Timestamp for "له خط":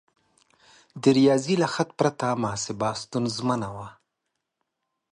1.63-1.89